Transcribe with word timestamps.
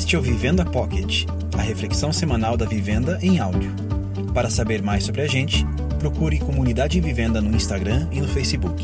Este 0.00 0.16
é 0.16 0.18
o 0.18 0.22
Vivenda 0.22 0.64
Pocket, 0.64 1.26
a 1.56 1.60
reflexão 1.60 2.10
semanal 2.10 2.56
da 2.56 2.64
vivenda 2.64 3.18
em 3.20 3.38
áudio. 3.38 3.70
Para 4.32 4.48
saber 4.48 4.80
mais 4.80 5.04
sobre 5.04 5.20
a 5.20 5.26
gente, 5.26 5.62
procure 5.98 6.38
Comunidade 6.38 6.98
Vivenda 7.02 7.38
no 7.42 7.54
Instagram 7.54 8.08
e 8.10 8.18
no 8.18 8.26
Facebook. 8.26 8.82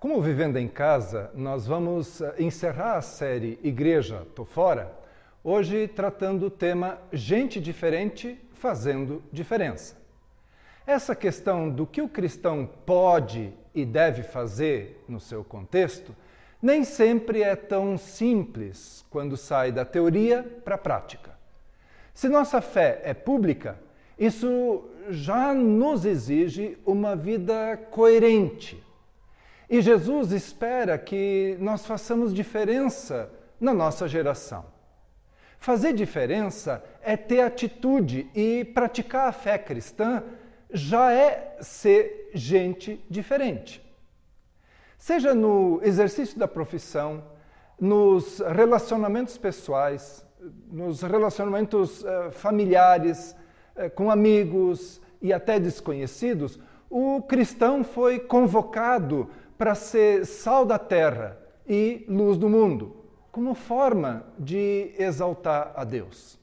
Como 0.00 0.22
Vivenda 0.22 0.58
em 0.58 0.66
Casa, 0.66 1.30
nós 1.34 1.66
vamos 1.66 2.22
eh, 2.22 2.34
encerrar 2.38 2.96
a 2.96 3.02
série 3.02 3.58
Igreja 3.62 4.26
Tô 4.34 4.46
Fora, 4.46 4.90
hoje 5.44 5.86
tratando 5.86 6.46
o 6.46 6.50
tema 6.50 6.98
Gente 7.12 7.60
Diferente 7.60 8.40
fazendo 8.54 9.22
diferença. 9.30 9.94
Essa 10.86 11.14
questão 11.14 11.68
do 11.68 11.86
que 11.86 12.00
o 12.00 12.08
cristão 12.08 12.66
pode 12.86 13.52
e 13.74 13.84
deve 13.84 14.22
fazer 14.22 15.04
no 15.06 15.20
seu 15.20 15.44
contexto 15.44 16.16
nem 16.60 16.84
sempre 16.84 17.42
é 17.42 17.54
tão 17.54 17.98
simples 17.98 19.04
quando 19.10 19.36
sai 19.36 19.72
da 19.72 19.84
teoria 19.84 20.42
para 20.64 20.74
a 20.74 20.78
prática. 20.78 21.36
Se 22.14 22.28
nossa 22.28 22.60
fé 22.60 23.00
é 23.04 23.12
pública, 23.12 23.78
isso 24.18 24.84
já 25.10 25.52
nos 25.52 26.04
exige 26.04 26.78
uma 26.84 27.14
vida 27.14 27.76
coerente. 27.90 28.82
E 29.68 29.80
Jesus 29.80 30.32
espera 30.32 30.96
que 30.96 31.56
nós 31.60 31.84
façamos 31.84 32.32
diferença 32.32 33.30
na 33.60 33.74
nossa 33.74 34.08
geração. 34.08 34.64
Fazer 35.58 35.92
diferença 35.92 36.82
é 37.02 37.16
ter 37.16 37.40
atitude 37.40 38.30
e 38.34 38.64
praticar 38.64 39.28
a 39.28 39.32
fé 39.32 39.58
cristã 39.58 40.22
já 40.70 41.12
é 41.12 41.56
ser 41.60 42.30
gente 42.34 43.04
diferente. 43.10 43.85
Seja 44.98 45.34
no 45.34 45.80
exercício 45.82 46.38
da 46.38 46.48
profissão, 46.48 47.22
nos 47.78 48.38
relacionamentos 48.38 49.36
pessoais, 49.36 50.24
nos 50.70 51.02
relacionamentos 51.02 52.02
uh, 52.02 52.30
familiares, 52.30 53.36
uh, 53.76 53.90
com 53.90 54.10
amigos 54.10 55.00
e 55.20 55.32
até 55.32 55.60
desconhecidos, 55.60 56.58
o 56.88 57.22
cristão 57.22 57.84
foi 57.84 58.18
convocado 58.18 59.28
para 59.58 59.74
ser 59.74 60.24
sal 60.24 60.64
da 60.64 60.78
terra 60.78 61.38
e 61.66 62.04
luz 62.08 62.36
do 62.38 62.48
mundo, 62.48 62.96
como 63.32 63.54
forma 63.54 64.24
de 64.38 64.94
exaltar 64.98 65.72
a 65.74 65.84
Deus. 65.84 66.38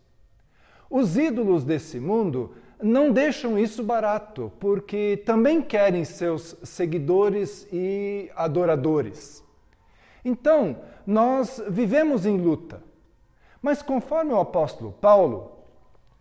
Os 0.89 1.17
ídolos 1.17 1.63
desse 1.63 1.99
mundo 1.99 2.53
não 2.83 3.11
deixam 3.11 3.57
isso 3.57 3.83
barato, 3.83 4.51
porque 4.59 5.21
também 5.25 5.61
querem 5.61 6.03
seus 6.03 6.55
seguidores 6.63 7.67
e 7.71 8.29
adoradores. 8.35 9.43
Então, 10.23 10.77
nós 11.07 11.61
vivemos 11.69 12.25
em 12.25 12.37
luta. 12.37 12.83
Mas 13.61 13.81
conforme 13.81 14.33
o 14.33 14.39
apóstolo 14.39 14.91
Paulo, 14.91 15.59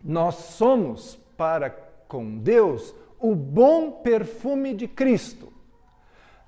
nós 0.01 0.35
somos 0.35 1.15
para 1.35 1.69
com 2.07 2.37
Deus 2.37 2.95
o 3.19 3.35
bom 3.35 3.91
perfume 3.91 4.73
de 4.73 4.87
Cristo, 4.87 5.51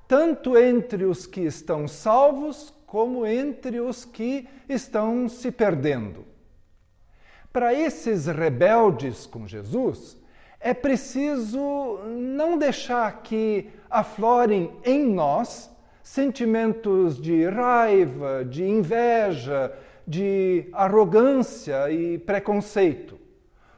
tanto 0.08 0.58
entre 0.58 1.06
os 1.06 1.26
que 1.26 1.42
estão 1.42 1.88
salvos 1.88 2.74
como 2.86 3.26
entre 3.26 3.80
os 3.80 4.06
que 4.06 4.48
estão 4.70 5.28
se 5.28 5.52
perdendo. 5.52 6.26
Para 7.56 7.74
esses 7.74 8.26
rebeldes 8.26 9.26
com 9.26 9.48
Jesus, 9.48 10.18
é 10.60 10.74
preciso 10.74 12.02
não 12.06 12.58
deixar 12.58 13.24
que 13.24 13.70
aflorem 13.90 14.74
em 14.84 15.06
nós 15.06 15.72
sentimentos 16.04 17.18
de 17.18 17.48
raiva, 17.48 18.44
de 18.44 18.66
inveja, 18.66 19.74
de 20.06 20.68
arrogância 20.74 21.90
e 21.90 22.18
preconceito, 22.18 23.18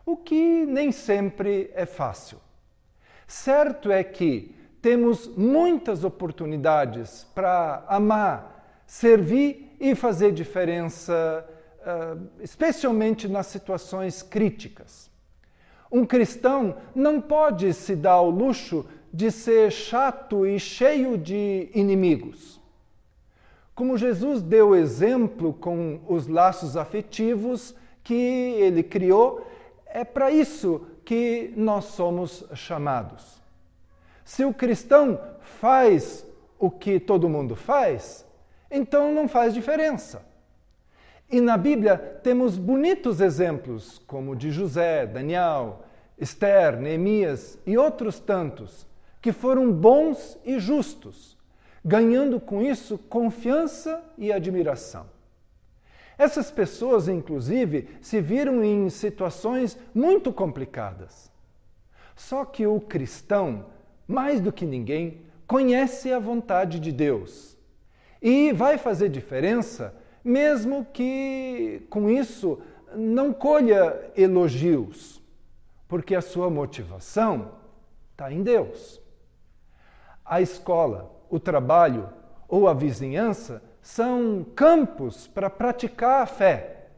o 0.03 0.18
que 0.18 0.66
nem 0.66 0.91
sempre 0.91 1.69
é 1.75 1.85
fácil. 1.85 2.40
Certo 3.28 3.91
é 3.91 4.03
que 4.03 4.56
temos 4.81 5.28
muitas 5.38 6.03
oportunidades 6.03 7.28
para 7.35 7.85
amar, 7.88 8.81
servir 8.88 9.75
e 9.80 9.94
fazer 9.94 10.31
diferença 10.31 11.47
especialmente 12.40 13.28
nas 13.28 13.48
situações 13.48 14.22
críticas. 14.22 15.09
Um 15.92 16.06
cristão 16.06 16.75
não 16.94 17.22
pode 17.22 17.74
se 17.74 17.96
dar 17.96 18.14
ao 18.14 18.30
luxo 18.30 18.86
de 19.14 19.31
ser 19.31 19.72
chato 19.72 20.46
e 20.46 20.59
cheio 20.59 21.18
de 21.18 21.70
inimigos. 21.74 22.59
Como 23.74 23.98
Jesus 23.98 24.42
deu 24.42 24.75
exemplo 24.75 25.53
com 25.53 26.02
os 26.08 26.28
laços 26.28 26.75
afetivos 26.75 27.75
que 28.04 28.14
ele 28.14 28.84
criou, 28.84 29.46
é 29.86 30.04
para 30.04 30.31
isso 30.31 30.86
que 31.06 31.54
nós 31.56 31.86
somos 31.86 32.44
chamados. 32.54 33.42
Se 34.25 34.44
o 34.44 34.54
cristão 34.54 35.19
faz 35.40 36.25
o 36.59 36.69
que 36.69 37.00
todo 37.00 37.30
mundo 37.30 37.56
faz, 37.56 38.25
então 38.69 39.14
não 39.14 39.28
faz 39.28 39.54
diferença. 39.54 40.25
E 41.29 41.41
na 41.41 41.57
Bíblia 41.57 41.97
temos 42.23 42.57
bonitos 42.57 43.19
exemplos, 43.19 43.99
como 44.07 44.33
de 44.33 44.49
José, 44.49 45.05
Daniel, 45.05 45.83
Esther, 46.17 46.79
Neemias 46.79 47.59
e 47.65 47.77
outros 47.77 48.17
tantos, 48.17 48.88
que 49.21 49.33
foram 49.33 49.69
bons 49.71 50.39
e 50.45 50.57
justos, 50.57 51.38
ganhando 51.83 52.39
com 52.39 52.61
isso 52.61 52.97
confiança 52.97 54.01
e 54.17 54.31
admiração. 54.31 55.05
Essas 56.17 56.49
pessoas, 56.49 57.09
inclusive, 57.09 57.89
se 58.01 58.21
viram 58.21 58.63
em 58.63 58.89
situações 58.89 59.77
muito 59.94 60.31
complicadas. 60.31 61.29
Só 62.15 62.45
que 62.45 62.65
o 62.65 62.79
cristão, 62.79 63.65
mais 64.07 64.39
do 64.39 64.51
que 64.51 64.65
ninguém, 64.65 65.21
conhece 65.45 66.11
a 66.11 66.19
vontade 66.19 66.79
de 66.79 66.91
Deus 66.91 67.57
e 68.21 68.51
vai 68.53 68.77
fazer 68.77 69.09
diferença 69.09 69.94
mesmo 70.27 70.83
que 70.83 71.88
com 71.89 72.09
isso 72.09 72.59
não 72.93 73.31
colha 73.31 74.11
elogios, 74.15 75.21
porque 75.88 76.13
a 76.13 76.21
sua 76.21 76.49
motivação 76.49 77.53
está 78.11 78.31
em 78.31 78.43
Deus. 78.43 79.01
A 80.25 80.41
escola, 80.41 81.15
o 81.29 81.39
trabalho 81.39 82.09
ou 82.45 82.67
a 82.67 82.73
vizinhança 82.73 83.63
são 83.81 84.45
campos 84.53 85.27
para 85.27 85.49
praticar 85.49 86.23
a 86.23 86.25
fé, 86.25 86.89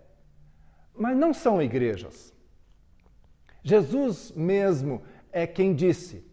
mas 0.95 1.15
não 1.15 1.31
são 1.31 1.61
igrejas. 1.61 2.33
Jesus 3.61 4.31
mesmo 4.31 5.03
é 5.31 5.45
quem 5.45 5.75
disse: 5.75 6.25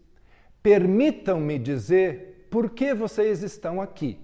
Permitam-me 0.63 1.59
dizer 1.59 2.47
por 2.49 2.71
que 2.71 2.91
vocês 2.95 3.43
estão 3.43 3.79
aqui. 3.79 4.19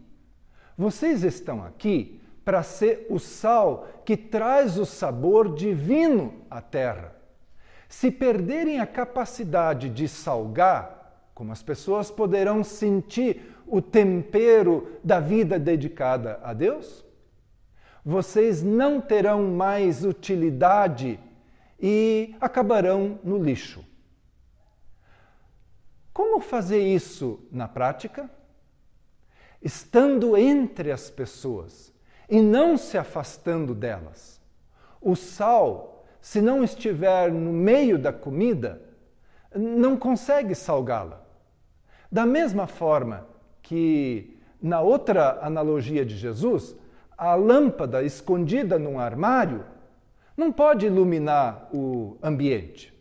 Vocês 0.76 1.24
estão 1.24 1.64
aqui 1.64 2.20
para 2.44 2.64
ser 2.64 3.08
o 3.10 3.20
sal 3.20 3.88
que 4.06 4.18
traz 4.18 4.78
o 4.78 4.86
sabor 4.86 5.54
divino 5.54 6.46
à 6.50 6.62
terra. 6.62 7.16
Se 7.88 8.12
perderem 8.12 8.80
a 8.80 8.88
capacidade 8.88 9.90
de 9.90 10.08
salgar, 10.08 11.30
como 11.34 11.52
as 11.52 11.64
pessoas 11.64 12.12
poderão 12.12 12.64
sentir 12.64 13.54
o 13.66 13.82
tempero 13.82 15.00
da 15.04 15.20
vida 15.20 15.58
dedicada 15.58 16.40
a 16.44 16.54
Deus? 16.54 17.06
Vocês 18.06 18.62
não 18.62 19.00
terão 19.00 19.44
mais 19.44 20.04
utilidade 20.04 21.20
e 21.80 22.36
acabarão 22.42 23.20
no 23.24 23.42
lixo. 23.42 23.86
Como 26.12 26.40
fazer 26.40 26.82
isso 26.82 27.40
na 27.52 27.68
prática? 27.68 28.30
Estando 29.62 30.36
entre 30.36 30.92
as 30.92 31.10
pessoas 31.10 31.93
e 32.34 32.42
não 32.42 32.80
se 32.80 32.98
afastando 32.98 33.76
delas. 33.76 34.42
O 35.00 35.16
sal, 35.16 36.04
se 36.20 36.42
não 36.42 36.64
estiver 36.64 37.32
no 37.32 37.54
meio 37.54 37.96
da 38.00 38.12
comida, 38.12 38.82
não 39.56 39.96
consegue 39.96 40.56
salgá-la. 40.56 41.24
Da 42.12 42.26
mesma 42.26 42.66
forma 42.66 43.28
que, 43.62 44.36
na 44.60 44.82
outra 44.82 45.46
analogia 45.46 46.04
de 46.04 46.18
Jesus, 46.18 46.76
a 47.16 47.36
lâmpada 47.36 48.02
escondida 48.02 48.80
num 48.80 49.00
armário 49.00 49.64
não 50.36 50.52
pode 50.52 50.88
iluminar 50.88 51.70
o 51.72 52.18
ambiente. 52.20 52.92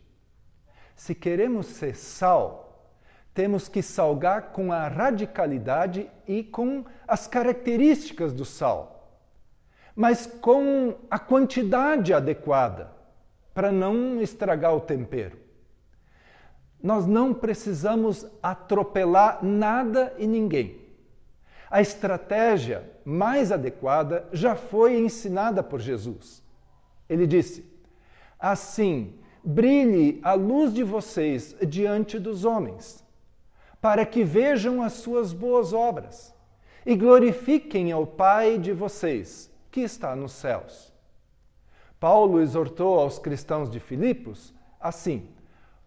Se 0.95 1.15
queremos 1.15 1.65
ser 1.65 1.95
sal, 1.95 2.87
temos 3.33 3.67
que 3.67 3.81
salgar 3.81 4.51
com 4.51 4.71
a 4.71 4.87
radicalidade 4.87 6.07
e 6.27 6.43
com 6.43 6.85
as 7.07 7.25
características 7.25 8.31
do 8.31 8.45
sal 8.45 8.92
mas 9.95 10.25
com 10.25 10.95
a 11.09 11.19
quantidade 11.19 12.13
adequada 12.13 12.91
para 13.53 13.71
não 13.71 14.21
estragar 14.21 14.75
o 14.75 14.81
tempero. 14.81 15.37
Nós 16.81 17.05
não 17.05 17.33
precisamos 17.33 18.25
atropelar 18.41 19.43
nada 19.43 20.13
e 20.17 20.27
ninguém. 20.27 20.81
A 21.69 21.81
estratégia 21.81 22.91
mais 23.05 23.51
adequada 23.51 24.27
já 24.31 24.55
foi 24.55 24.99
ensinada 24.99 25.63
por 25.63 25.79
Jesus. 25.79 26.43
Ele 27.07 27.25
disse: 27.25 27.65
Assim, 28.37 29.13
brilhe 29.43 30.19
a 30.23 30.33
luz 30.33 30.73
de 30.73 30.83
vocês 30.83 31.55
diante 31.67 32.19
dos 32.19 32.43
homens, 32.43 33.03
para 33.79 34.05
que 34.05 34.23
vejam 34.23 34.81
as 34.81 34.93
suas 34.93 35.31
boas 35.33 35.73
obras 35.73 36.33
e 36.85 36.95
glorifiquem 36.95 37.91
ao 37.91 38.05
Pai 38.05 38.57
de 38.57 38.73
vocês, 38.73 39.49
que 39.73 39.81
está 39.81 40.15
nos 40.15 40.33
céus. 40.33 40.93
Paulo 41.99 42.39
exortou 42.39 42.99
aos 42.99 43.17
cristãos 43.17 43.71
de 43.71 43.79
Filipos 43.79 44.53
assim: 44.79 45.27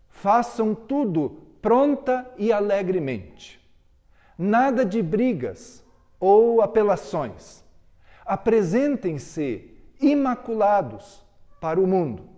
façam 0.09 0.75
tudo 0.75 1.41
pronta 1.63 2.29
e 2.37 2.53
alegremente. 2.53 3.65
Nada 4.37 4.85
de 4.85 5.01
brigas 5.01 5.85
ou 6.19 6.61
apelações. 6.61 7.65
Apresentem-se 8.25 9.71
imaculados 10.01 11.25
para 11.61 11.81
o 11.81 11.87
mundo, 11.87 12.29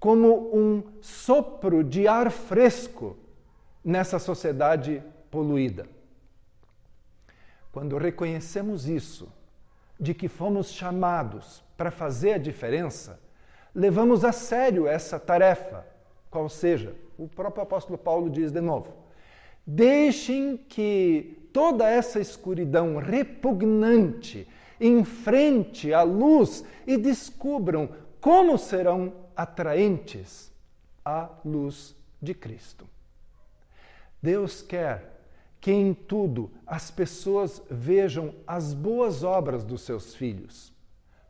como 0.00 0.50
um 0.52 0.82
sopro 1.00 1.84
de 1.84 2.08
ar 2.08 2.28
fresco 2.28 3.16
nessa 3.84 4.18
sociedade 4.18 5.00
poluída. 5.30 5.86
Quando 7.70 7.96
reconhecemos 7.96 8.88
isso, 8.88 9.32
de 10.02 10.12
que 10.12 10.26
fomos 10.26 10.72
chamados 10.72 11.62
para 11.76 11.92
fazer 11.92 12.32
a 12.32 12.38
diferença, 12.38 13.20
levamos 13.72 14.24
a 14.24 14.32
sério 14.32 14.88
essa 14.88 15.16
tarefa, 15.16 15.86
qual 16.28 16.48
seja, 16.48 16.92
o 17.16 17.28
próprio 17.28 17.62
apóstolo 17.62 17.96
Paulo 17.96 18.28
diz 18.28 18.50
de 18.50 18.60
novo: 18.60 18.92
deixem 19.64 20.56
que 20.56 21.48
toda 21.52 21.88
essa 21.88 22.18
escuridão 22.18 22.96
repugnante 22.96 24.48
enfrente 24.80 25.94
a 25.94 26.02
luz 26.02 26.64
e 26.84 26.96
descubram 26.96 27.88
como 28.20 28.58
serão 28.58 29.12
atraentes 29.36 30.52
à 31.04 31.30
luz 31.44 31.94
de 32.20 32.34
Cristo. 32.34 32.88
Deus 34.20 34.62
quer 34.62 35.11
que 35.62 35.70
em 35.70 35.94
tudo 35.94 36.50
as 36.66 36.90
pessoas 36.90 37.62
vejam 37.70 38.34
as 38.44 38.74
boas 38.74 39.22
obras 39.22 39.62
dos 39.62 39.82
seus 39.82 40.12
filhos. 40.12 40.74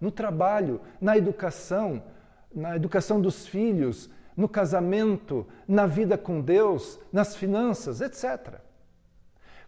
No 0.00 0.10
trabalho, 0.10 0.80
na 0.98 1.18
educação, 1.18 2.02
na 2.50 2.74
educação 2.74 3.20
dos 3.20 3.46
filhos, 3.46 4.08
no 4.34 4.48
casamento, 4.48 5.46
na 5.68 5.86
vida 5.86 6.16
com 6.16 6.40
Deus, 6.40 6.98
nas 7.12 7.36
finanças, 7.36 8.00
etc. 8.00 8.58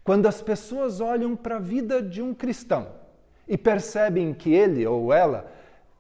Quando 0.02 0.26
as 0.26 0.40
pessoas 0.40 0.99
olham 0.99 1.37
para 1.37 1.56
a 1.56 1.61
vida 1.61 2.02
de 2.02 2.22
um 2.22 2.32
cristão 2.32 2.88
e 3.46 3.58
percebem 3.58 4.32
que 4.32 4.55
ele 4.55 4.87
ou 4.87 5.12
ela 5.12 5.46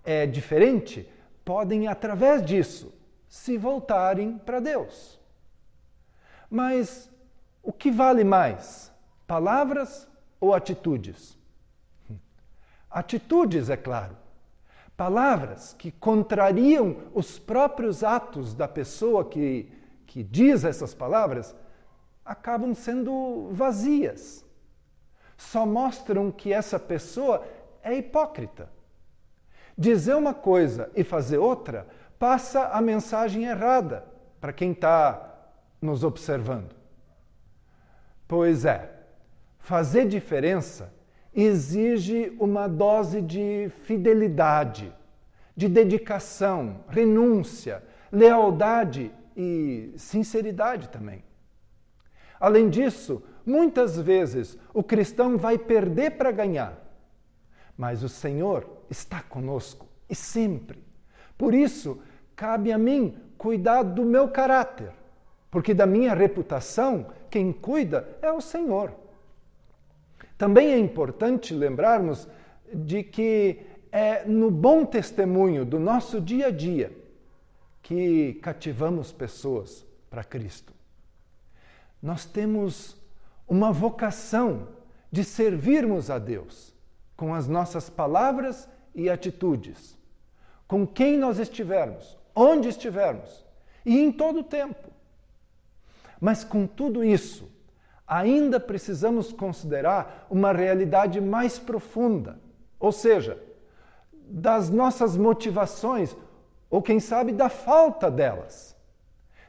é 0.02 0.26
diferente, 0.26 1.06
podem, 1.44 1.86
através 1.86 2.42
disso, 2.42 2.94
se 3.28 3.58
voltarem 3.58 4.38
para 4.38 4.58
Deus. 4.58 5.20
Mas 6.48 7.12
o 7.64 7.72
que 7.72 7.90
vale 7.90 8.22
mais, 8.22 8.92
palavras 9.26 10.06
ou 10.38 10.54
atitudes? 10.54 11.36
Atitudes, 12.90 13.70
é 13.70 13.76
claro. 13.76 14.14
Palavras 14.96 15.72
que 15.72 15.90
contrariam 15.90 16.98
os 17.14 17.38
próprios 17.38 18.04
atos 18.04 18.54
da 18.54 18.68
pessoa 18.68 19.24
que, 19.24 19.72
que 20.06 20.22
diz 20.22 20.62
essas 20.62 20.94
palavras 20.94 21.56
acabam 22.22 22.74
sendo 22.74 23.48
vazias. 23.52 24.44
Só 25.36 25.64
mostram 25.64 26.30
que 26.30 26.52
essa 26.52 26.78
pessoa 26.78 27.44
é 27.82 27.94
hipócrita. 27.94 28.68
Dizer 29.76 30.14
uma 30.14 30.34
coisa 30.34 30.90
e 30.94 31.02
fazer 31.02 31.38
outra 31.38 31.88
passa 32.18 32.68
a 32.68 32.80
mensagem 32.80 33.44
errada 33.44 34.04
para 34.38 34.52
quem 34.52 34.72
está 34.72 35.34
nos 35.80 36.04
observando. 36.04 36.83
Pois 38.26 38.64
é, 38.64 38.90
fazer 39.58 40.06
diferença 40.06 40.92
exige 41.34 42.34
uma 42.38 42.68
dose 42.68 43.20
de 43.20 43.70
fidelidade, 43.82 44.92
de 45.56 45.68
dedicação, 45.68 46.84
renúncia, 46.88 47.82
lealdade 48.10 49.12
e 49.36 49.92
sinceridade 49.96 50.88
também. 50.88 51.24
Além 52.38 52.68
disso, 52.68 53.22
muitas 53.44 53.98
vezes 53.98 54.56
o 54.72 54.82
cristão 54.82 55.36
vai 55.36 55.58
perder 55.58 56.12
para 56.12 56.30
ganhar, 56.30 56.78
mas 57.76 58.02
o 58.02 58.08
Senhor 58.08 58.84
está 58.88 59.20
conosco 59.20 59.86
e 60.08 60.14
sempre. 60.14 60.82
Por 61.36 61.54
isso, 61.54 62.00
cabe 62.36 62.72
a 62.72 62.78
mim 62.78 63.16
cuidar 63.36 63.82
do 63.82 64.04
meu 64.04 64.28
caráter, 64.28 64.92
porque 65.54 65.72
da 65.72 65.86
minha 65.86 66.12
reputação, 66.14 67.06
quem 67.30 67.52
cuida 67.52 68.18
é 68.20 68.32
o 68.32 68.40
Senhor. 68.40 68.92
Também 70.36 70.72
é 70.72 70.78
importante 70.80 71.54
lembrarmos 71.54 72.26
de 72.74 73.04
que 73.04 73.60
é 73.92 74.24
no 74.24 74.50
bom 74.50 74.84
testemunho 74.84 75.64
do 75.64 75.78
nosso 75.78 76.20
dia 76.20 76.48
a 76.48 76.50
dia 76.50 76.90
que 77.84 78.34
cativamos 78.42 79.12
pessoas 79.12 79.86
para 80.10 80.24
Cristo. 80.24 80.72
Nós 82.02 82.24
temos 82.24 83.00
uma 83.46 83.70
vocação 83.70 84.66
de 85.08 85.22
servirmos 85.22 86.10
a 86.10 86.18
Deus 86.18 86.74
com 87.16 87.32
as 87.32 87.46
nossas 87.46 87.88
palavras 87.88 88.68
e 88.92 89.08
atitudes, 89.08 89.96
com 90.66 90.84
quem 90.84 91.16
nós 91.16 91.38
estivermos, 91.38 92.18
onde 92.34 92.68
estivermos 92.68 93.44
e 93.86 94.00
em 94.00 94.10
todo 94.10 94.40
o 94.40 94.44
tempo. 94.44 94.93
Mas 96.24 96.42
com 96.42 96.66
tudo 96.66 97.04
isso, 97.04 97.52
ainda 98.06 98.58
precisamos 98.58 99.30
considerar 99.30 100.26
uma 100.30 100.52
realidade 100.52 101.20
mais 101.20 101.58
profunda, 101.58 102.40
ou 102.80 102.90
seja, 102.90 103.38
das 104.26 104.70
nossas 104.70 105.18
motivações, 105.18 106.16
ou 106.70 106.80
quem 106.80 106.98
sabe 106.98 107.30
da 107.30 107.50
falta 107.50 108.10
delas. 108.10 108.74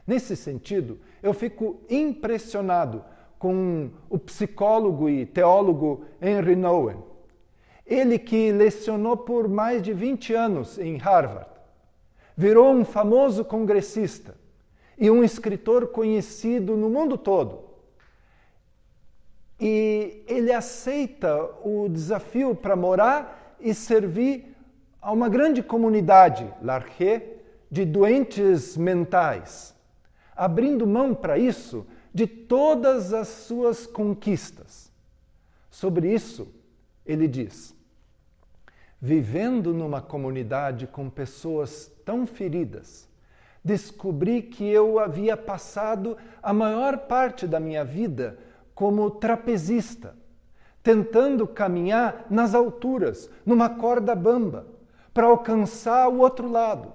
Nesse 0.06 0.36
sentido, 0.36 1.00
eu 1.22 1.32
fico 1.32 1.80
impressionado 1.88 3.02
com 3.38 3.88
o 4.10 4.18
psicólogo 4.18 5.08
e 5.08 5.24
teólogo 5.24 6.04
Henry 6.20 6.56
Nouwen. 6.56 7.02
Ele 7.86 8.18
que 8.18 8.52
lecionou 8.52 9.16
por 9.16 9.48
mais 9.48 9.80
de 9.80 9.94
20 9.94 10.34
anos 10.34 10.78
em 10.78 10.98
Harvard, 10.98 11.48
virou 12.36 12.70
um 12.70 12.84
famoso 12.84 13.46
congressista 13.46 14.34
e 14.98 15.10
um 15.10 15.22
escritor 15.22 15.88
conhecido 15.88 16.76
no 16.76 16.88
mundo 16.88 17.18
todo 17.18 17.66
e 19.58 20.22
ele 20.26 20.52
aceita 20.52 21.44
o 21.64 21.88
desafio 21.88 22.54
para 22.54 22.76
morar 22.76 23.56
e 23.60 23.72
servir 23.72 24.54
a 25.00 25.10
uma 25.12 25.28
grande 25.28 25.62
comunidade, 25.62 26.52
Larché, 26.60 27.38
de 27.70 27.84
doentes 27.84 28.76
mentais, 28.76 29.74
abrindo 30.36 30.86
mão 30.86 31.14
para 31.14 31.38
isso 31.38 31.86
de 32.12 32.26
todas 32.26 33.12
as 33.12 33.28
suas 33.28 33.86
conquistas. 33.86 34.92
Sobre 35.70 36.12
isso, 36.12 36.48
ele 37.04 37.26
diz: 37.26 37.74
Vivendo 39.00 39.72
numa 39.72 40.02
comunidade 40.02 40.86
com 40.86 41.08
pessoas 41.08 41.90
tão 42.04 42.26
feridas, 42.26 43.05
descobri 43.66 44.42
que 44.42 44.64
eu 44.64 45.00
havia 45.00 45.36
passado 45.36 46.16
a 46.40 46.52
maior 46.52 46.98
parte 46.98 47.48
da 47.48 47.58
minha 47.58 47.84
vida 47.84 48.38
como 48.76 49.10
trapezista, 49.10 50.14
tentando 50.84 51.48
caminhar 51.48 52.26
nas 52.30 52.54
alturas, 52.54 53.28
numa 53.44 53.68
corda 53.68 54.14
bamba, 54.14 54.68
para 55.12 55.26
alcançar 55.26 56.08
o 56.08 56.18
outro 56.18 56.48
lado, 56.48 56.92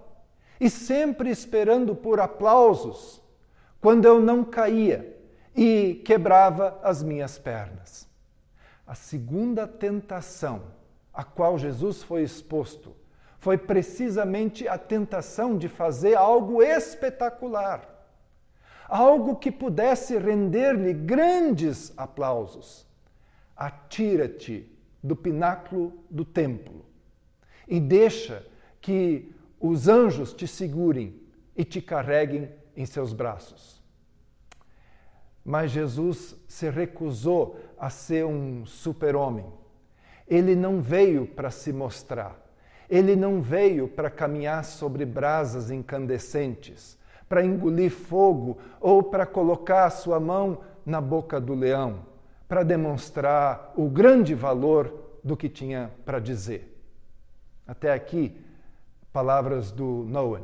e 0.62 0.70
sempre 0.70 1.30
esperando 1.30 1.94
por 1.94 2.22
aplausos 2.22 3.22
quando 3.82 4.06
eu 4.06 4.22
não 4.22 4.42
caía 4.42 5.20
e 5.54 5.96
quebrava 6.06 6.80
as 6.82 7.04
minhas 7.04 7.38
pernas. 7.38 8.08
A 8.88 8.96
segunda 8.96 9.68
tentação 9.68 10.62
a 11.14 11.22
qual 11.22 11.58
Jesus 11.58 12.02
foi 12.02 12.24
exposto 12.24 13.01
foi 13.42 13.58
precisamente 13.58 14.66
a 14.68 14.78
tentação 14.78 15.58
de 15.58 15.68
fazer 15.68 16.16
algo 16.16 16.64
espetacular 16.64 17.92
algo 18.92 19.38
que 19.38 19.50
pudesse 19.50 20.18
render-lhe 20.18 20.94
grandes 20.94 21.94
aplausos. 21.96 22.86
Atira-te 23.56 24.70
do 25.02 25.16
pináculo 25.16 25.94
do 26.10 26.26
templo 26.26 26.86
e 27.66 27.80
deixa 27.80 28.46
que 28.82 29.34
os 29.58 29.88
anjos 29.88 30.34
te 30.34 30.46
segurem 30.46 31.22
e 31.56 31.64
te 31.64 31.82
carreguem 31.82 32.52
em 32.76 32.86
seus 32.86 33.14
braços. 33.14 33.82
Mas 35.44 35.72
Jesus 35.72 36.36
se 36.46 36.70
recusou 36.70 37.58
a 37.78 37.90
ser 37.90 38.26
um 38.26 38.66
super-homem. 38.66 39.46
Ele 40.28 40.54
não 40.54 40.82
veio 40.82 41.26
para 41.26 41.50
se 41.50 41.72
mostrar. 41.72 42.38
Ele 42.92 43.16
não 43.16 43.42
veio 43.42 43.88
para 43.88 44.10
caminhar 44.10 44.66
sobre 44.66 45.06
brasas 45.06 45.72
incandescentes, 45.72 47.00
para 47.30 47.42
engolir 47.42 47.90
fogo 47.90 48.58
ou 48.82 49.02
para 49.02 49.26
colocar 49.26 49.86
a 49.86 49.90
sua 49.90 50.20
mão 50.20 50.58
na 50.86 51.00
boca 51.00 51.40
do 51.40 51.54
leão, 51.54 52.00
para 52.50 52.64
demonstrar 52.64 53.72
o 53.78 53.88
grande 53.88 54.36
valor 54.36 54.94
do 55.24 55.38
que 55.38 55.48
tinha 55.48 55.90
para 56.04 56.20
dizer. 56.20 56.84
Até 57.66 57.94
aqui, 57.94 58.38
palavras 59.14 59.72
do 59.72 60.04
Noah. 60.10 60.42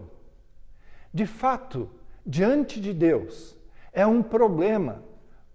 De 1.13 1.25
fato, 1.25 1.89
diante 2.25 2.79
de 2.79 2.93
Deus, 2.93 3.57
é 3.91 4.07
um 4.07 4.23
problema 4.23 5.03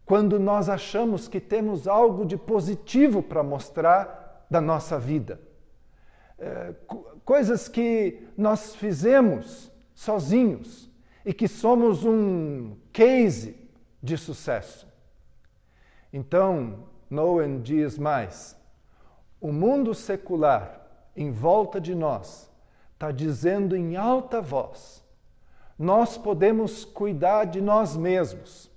quando 0.05 0.39
nós 0.39 0.69
achamos 0.69 1.27
que 1.27 1.41
temos 1.41 1.89
algo 1.89 2.27
de 2.27 2.37
positivo 2.37 3.23
para 3.23 3.43
mostrar 3.43 4.45
da 4.51 4.61
nossa 4.61 4.99
vida 4.99 5.41
é, 6.39 6.75
coisas 7.25 7.69
que 7.69 8.23
nós 8.37 8.75
fizemos 8.75 9.71
sozinhos 9.95 10.91
e 11.25 11.33
que 11.33 11.47
somos 11.47 12.05
um 12.05 12.77
case 12.93 13.57
de 14.03 14.17
sucesso. 14.17 14.87
Então, 16.13 16.89
Noen 17.09 17.61
diz 17.61 17.99
mais: 17.99 18.57
o 19.41 19.53
mundo 19.53 19.95
secular 19.95 20.81
em 21.17 21.31
volta 21.31 21.81
de 21.81 21.95
nós 21.95 22.51
está 22.95 23.11
dizendo 23.11 23.77
em 23.77 23.97
alta 23.97 24.41
voz: 24.41 25.03
nós 25.79 26.19
podemos 26.19 26.85
cuidar 26.85 27.45
de 27.45 27.61
nós 27.61 27.97
mesmos. 27.97 28.71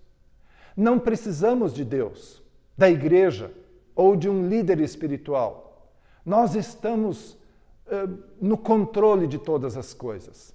Não 0.75 0.99
precisamos 0.99 1.73
de 1.73 1.85
Deus, 1.85 2.43
da 2.77 2.89
igreja 2.89 3.51
ou 3.95 4.15
de 4.15 4.29
um 4.29 4.47
líder 4.47 4.81
espiritual. 4.81 5.89
Nós 6.25 6.55
estamos 6.55 7.37
no 8.41 8.57
controle 8.57 9.27
de 9.27 9.37
todas 9.37 9.77
as 9.77 9.93
coisas. 9.93 10.53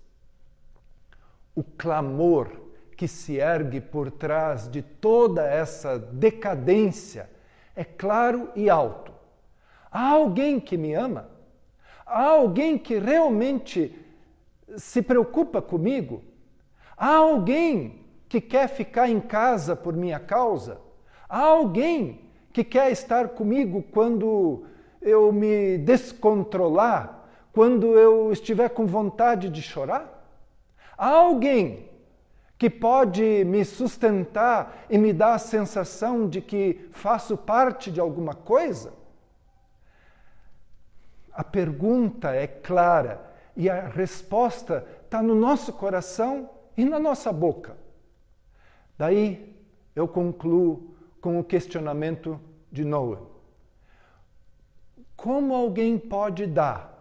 O 1.54 1.62
clamor 1.62 2.50
que 2.96 3.06
se 3.08 3.36
ergue 3.36 3.80
por 3.80 4.10
trás 4.10 4.68
de 4.68 4.82
toda 4.82 5.44
essa 5.44 5.98
decadência 5.98 7.30
é 7.74 7.84
claro 7.84 8.50
e 8.54 8.68
alto. 8.68 9.12
Há 9.90 10.10
alguém 10.10 10.60
que 10.60 10.76
me 10.76 10.94
ama? 10.94 11.28
Há 12.04 12.24
alguém 12.24 12.76
que 12.76 12.98
realmente 12.98 13.96
se 14.76 15.00
preocupa 15.00 15.62
comigo? 15.62 16.22
Há 16.96 17.16
alguém 17.16 18.04
que 18.28 18.40
quer 18.40 18.68
ficar 18.68 19.08
em 19.08 19.20
casa 19.20 19.74
por 19.74 19.96
minha 19.96 20.20
causa? 20.20 20.80
Há 21.28 21.40
alguém 21.40 22.28
que 22.52 22.62
quer 22.62 22.90
estar 22.90 23.30
comigo 23.30 23.82
quando 23.90 24.64
eu 25.00 25.32
me 25.32 25.78
descontrolar 25.78 27.19
quando 27.52 27.98
eu 27.98 28.32
estiver 28.32 28.68
com 28.70 28.86
vontade 28.86 29.48
de 29.48 29.62
chorar? 29.62 30.20
Há 30.96 31.08
alguém 31.08 31.88
que 32.58 32.68
pode 32.68 33.44
me 33.44 33.64
sustentar 33.64 34.84
e 34.90 34.98
me 34.98 35.12
dar 35.12 35.34
a 35.34 35.38
sensação 35.38 36.28
de 36.28 36.40
que 36.40 36.88
faço 36.92 37.36
parte 37.36 37.90
de 37.90 37.98
alguma 37.98 38.34
coisa? 38.34 38.92
A 41.32 41.42
pergunta 41.42 42.34
é 42.34 42.46
clara 42.46 43.20
e 43.56 43.70
a 43.70 43.88
resposta 43.88 44.86
está 45.02 45.22
no 45.22 45.34
nosso 45.34 45.72
coração 45.72 46.50
e 46.76 46.84
na 46.84 46.98
nossa 46.98 47.32
boca. 47.32 47.76
Daí 48.98 49.56
eu 49.96 50.06
concluo 50.06 50.94
com 51.20 51.40
o 51.40 51.44
questionamento 51.44 52.38
de 52.70 52.84
Noah. 52.84 53.22
Como 55.16 55.54
alguém 55.54 55.98
pode 55.98 56.46
dar 56.46 56.99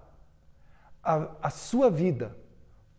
a, 1.10 1.28
a 1.42 1.50
sua 1.50 1.90
vida 1.90 2.38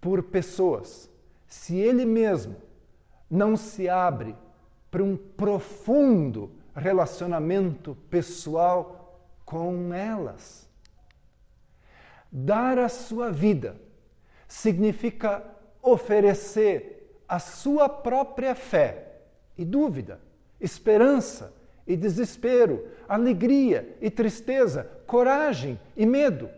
por 0.00 0.20
pessoas, 0.24 1.08
se 1.46 1.76
ele 1.76 2.04
mesmo 2.04 2.56
não 3.30 3.56
se 3.56 3.88
abre 3.88 4.34
para 4.90 5.04
um 5.04 5.16
profundo 5.16 6.50
relacionamento 6.74 7.96
pessoal 8.10 9.20
com 9.44 9.94
elas. 9.94 10.68
Dar 12.32 12.78
a 12.78 12.88
sua 12.88 13.30
vida 13.30 13.76
significa 14.48 15.44
oferecer 15.80 17.22
a 17.28 17.38
sua 17.38 17.88
própria 17.88 18.56
fé 18.56 19.20
e 19.56 19.64
dúvida, 19.64 20.20
esperança 20.60 21.54
e 21.86 21.96
desespero, 21.96 22.88
alegria 23.08 23.96
e 24.00 24.10
tristeza, 24.10 24.90
coragem 25.06 25.78
e 25.96 26.04
medo 26.04 26.50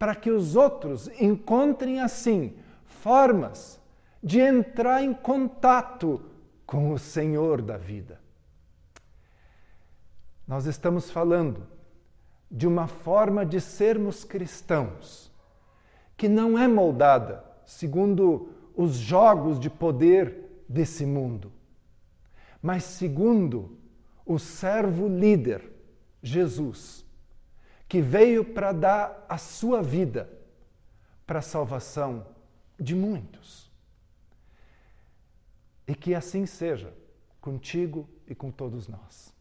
para 0.00 0.14
que 0.14 0.30
os 0.30 0.56
outros 0.56 1.08
encontrem 1.20 2.00
assim 2.00 2.56
formas 2.86 3.78
de 4.22 4.40
entrar 4.40 5.02
em 5.02 5.12
contato 5.12 6.22
com 6.64 6.90
o 6.90 6.98
Senhor 6.98 7.60
da 7.60 7.76
vida. 7.76 8.18
Nós 10.48 10.64
estamos 10.64 11.10
falando 11.10 11.66
de 12.50 12.66
uma 12.66 12.86
forma 12.86 13.44
de 13.44 13.60
sermos 13.60 14.24
cristãos 14.24 15.30
que 16.16 16.30
não 16.30 16.58
é 16.58 16.66
moldada 16.66 17.44
segundo 17.66 18.54
os 18.74 18.94
jogos 18.94 19.60
de 19.60 19.68
poder 19.68 20.64
desse 20.66 21.04
mundo, 21.04 21.52
mas 22.62 22.84
segundo 22.84 23.76
o 24.24 24.38
servo 24.38 25.08
líder, 25.08 25.70
Jesus 26.22 27.04
que 27.90 28.00
veio 28.00 28.44
para 28.44 28.70
dar 28.70 29.26
a 29.28 29.36
sua 29.36 29.82
vida 29.82 30.30
para 31.26 31.40
a 31.40 31.42
salvação 31.42 32.24
de 32.78 32.94
muitos. 32.94 33.68
E 35.88 35.94
que 35.96 36.14
assim 36.14 36.46
seja 36.46 36.94
contigo 37.40 38.08
e 38.28 38.34
com 38.34 38.48
todos 38.52 38.86
nós. 38.86 39.34